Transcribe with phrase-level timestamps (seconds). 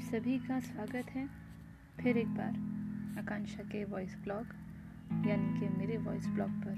[0.00, 1.28] सभी का स्वागत है।
[2.00, 2.52] फिर एक बार
[3.18, 4.46] आकांक्षा के वॉइस ब्लॉग
[5.26, 6.76] यानी कि मेरे वॉइस ब्लॉग पर।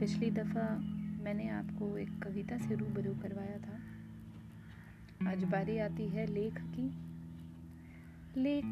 [0.00, 0.78] पिछली दफ़ा
[1.24, 3.78] मैंने आपको एक कविता से रूबरू करवाया था।
[5.30, 6.88] आज बारी आती है लेख की।
[8.42, 8.64] लेख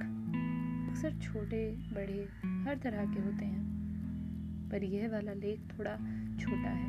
[0.90, 2.28] अक्सर छोटे, बड़े,
[2.64, 3.62] हर तरह के होते हैं,
[4.70, 5.96] पर यह वाला लेख थोड़ा
[6.40, 6.88] छोटा है।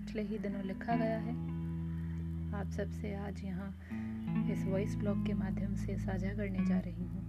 [0.00, 1.51] पिछले ही दिनों लिखा गया है।
[2.54, 3.68] आप सबसे आज यहाँ
[4.50, 7.22] इस वॉइस ब्लॉग के माध्यम से साझा करने जा रही हूँ।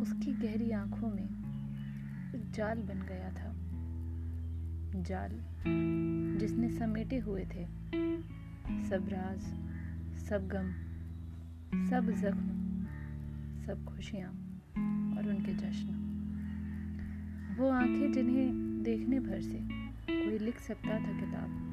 [0.00, 1.24] उसकी गहरी आँखों में
[2.34, 3.52] एक जाल बन गया था।
[5.02, 5.30] जाल
[6.38, 7.64] जिसने समेटे हुए थे।
[8.88, 9.40] सब राज,
[10.18, 10.72] सब गम,
[11.86, 12.48] सब जख्म,
[13.66, 14.30] सब खुशियाँ
[15.16, 16.02] और उनके जश्न।
[17.58, 19.60] वो आँखें जिन्हें देखने भर से
[20.26, 21.72] कोई लिख सकता था किताब।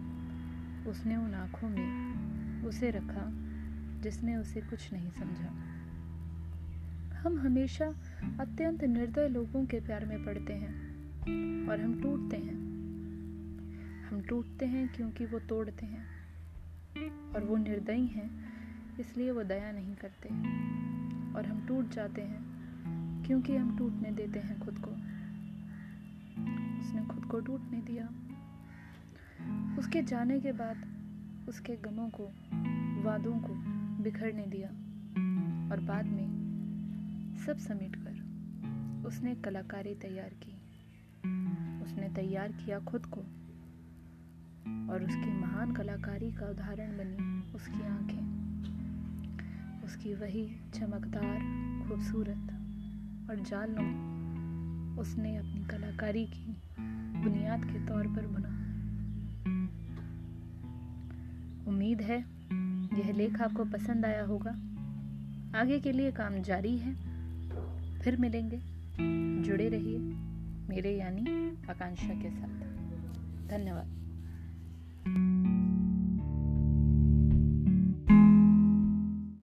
[0.87, 2.13] उसने उन आँखों में
[2.63, 3.31] उसे रखा,
[4.01, 5.53] जिसने उसे कुछ नहीं समझा।
[7.19, 7.85] हम हमेशा
[8.39, 10.75] अत्यंत निर्दय लोगों के प्यार में पड़ते हैं
[11.67, 12.53] और हम टूटते हैं।
[14.07, 16.05] हम टूटते हैं क्योंकि वो तोड़ते हैं
[17.33, 18.53] और वो निर्दयी हैं,
[18.99, 20.29] इसलिए वो दया नहीं करते।
[21.33, 22.53] और हम टूट जाते हैं
[23.25, 24.91] क्योंकि हम टूटने देते हैं खुद को।
[26.81, 28.09] उसने खुद को टूटने दिया।
[29.79, 30.85] उसके जाने के बाद
[31.49, 32.23] उसके गमों को,
[33.03, 33.53] वादों को
[34.03, 34.67] बिखरने दिया
[35.71, 36.43] और बाद में
[37.45, 38.13] सब समेट कर
[39.07, 40.53] उसने कलाकारी तैयार की।
[41.83, 43.21] उसने तैयार किया खुद को
[44.91, 48.43] और उसकी महान कलाकारी का उदाहरण बनी उसकी आँखें।
[49.85, 51.39] उसकी वही चमकदार,
[51.87, 52.59] खूबसूरत
[53.29, 54.13] और जालों
[54.97, 56.55] उसने अपनी कलाकारी की
[57.23, 58.62] बुनियाद के तौर पर बुना।
[61.67, 62.19] उम्मीद है,
[62.99, 64.51] यह लेख आपको पसंद आया होगा।
[65.59, 66.93] आगे के लिए काम जारी है।
[67.99, 68.61] फिर मिलेंगे।
[69.43, 69.99] जुड़े रहिए
[70.69, 72.59] मेरे यानी आकांक्षा के साथ।
[73.47, 74.02] धन्यवाद।